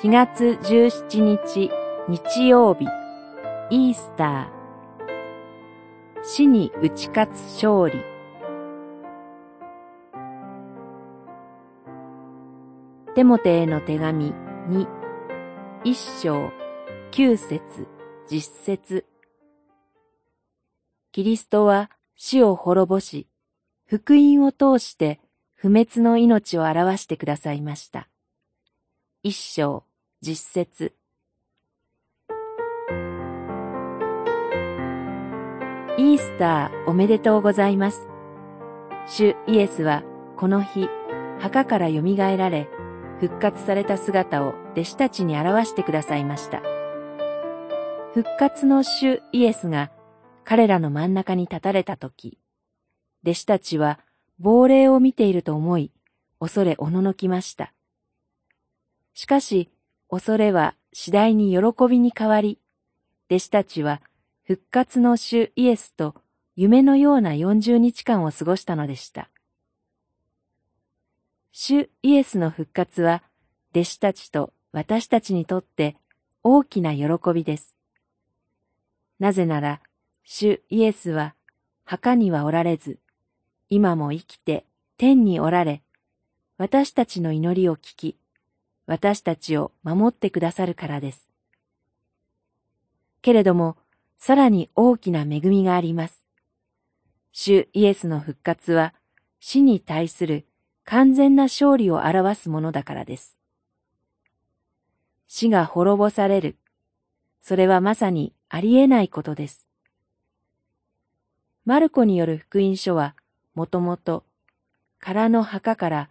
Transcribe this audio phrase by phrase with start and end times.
[0.00, 1.72] 4月17日
[2.08, 2.86] 日曜日。
[3.68, 6.22] イースター。
[6.22, 7.98] 死に打ち勝つ勝利。
[13.16, 14.32] テモテへの手紙
[14.68, 14.86] 2
[15.82, 16.52] 一章
[17.10, 17.88] 九節
[18.30, 19.04] 実節。
[21.10, 23.26] キリストは死を滅ぼし、
[23.84, 25.18] 福音を通して
[25.56, 28.08] 不滅の命を表してくださいました。
[29.24, 29.87] 一章
[30.20, 30.92] 実節
[35.96, 38.08] イースターおめでとうございます。
[39.06, 40.02] 主イエスは
[40.36, 40.88] この日、
[41.38, 42.68] 墓から蘇られ、
[43.20, 46.62] 復活された姿を弟子たちに表してくださいました。
[48.12, 49.92] 復活の主イエスが
[50.42, 52.40] 彼らの真ん中に立たれたとき、
[53.22, 54.00] 弟子たちは
[54.40, 55.92] 亡霊を見ていると思い、
[56.40, 57.72] 恐れおののきました。
[59.14, 59.70] しかし、
[60.10, 62.58] 恐れは次第に喜びに変わり、
[63.30, 64.00] 弟子たちは
[64.46, 66.14] 復活の主イエスと
[66.56, 69.28] 夢のような40日間を過ごしたのでした。
[71.52, 73.22] 主イエスの復活は、
[73.72, 75.96] 弟子たちと私たちにとって
[76.42, 77.76] 大きな喜びです。
[79.18, 79.80] なぜなら、
[80.24, 81.34] 主イエスは
[81.84, 82.98] 墓にはおられず、
[83.68, 84.64] 今も生きて
[84.96, 85.82] 天におられ、
[86.56, 88.16] 私たちの祈りを聞き、
[88.88, 91.28] 私たちを守ってくださるからです。
[93.20, 93.76] けれども、
[94.16, 96.24] さらに大きな恵みがあります。
[97.30, 98.94] 主イエスの復活は
[99.40, 100.46] 死に対する
[100.84, 103.36] 完全な勝利を表すものだからです。
[105.26, 106.56] 死が滅ぼされる。
[107.42, 109.68] それはまさにありえないことです。
[111.66, 113.14] マルコによる福音書は、
[113.54, 114.24] もともと、
[114.98, 116.10] 空の墓から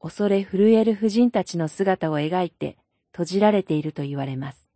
[0.00, 2.76] 恐れ震える婦人たちの姿を描いて
[3.12, 4.68] 閉じられていると言われます。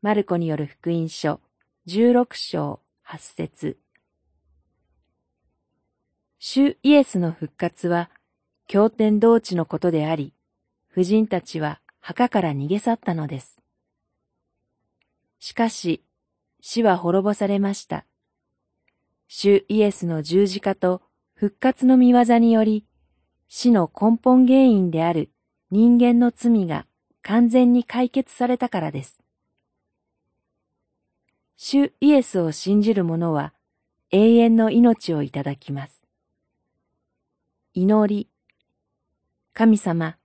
[0.00, 1.40] マルコによる福音書
[1.86, 3.78] 16章8節
[6.38, 8.10] 主イエスの復活は、
[8.68, 10.32] 経典同地のことであり、
[10.86, 13.58] 婦人たちは墓から逃げ去ったのです。
[15.40, 16.04] しかし、
[16.60, 18.04] 死は滅ぼされました。
[19.26, 21.02] 主イエスの十字架と
[21.34, 22.84] 復活の見業により、
[23.48, 25.30] 死の根本原因である
[25.70, 26.86] 人間の罪が
[27.22, 29.18] 完全に解決されたからです。
[31.56, 33.52] 主イエスを信じる者は
[34.10, 36.06] 永遠の命をいただきます。
[37.74, 38.28] 祈り。
[39.54, 40.16] 神様、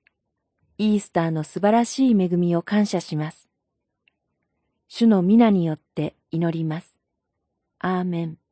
[0.78, 3.50] イースターの素晴らしい恵みを感謝します。
[4.88, 7.00] 主の皆によって祈ります。
[7.80, 8.43] アーメン。